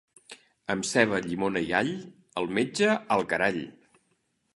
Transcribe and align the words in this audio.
Amb 0.75 0.85
ceba, 0.91 1.19
llimona 1.25 1.61
i 1.67 1.69
all, 1.79 1.91
el 2.43 2.49
metge 2.61 2.89
al 3.17 3.25
carall. 3.35 3.61